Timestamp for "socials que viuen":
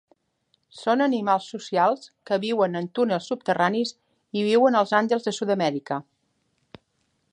1.55-2.79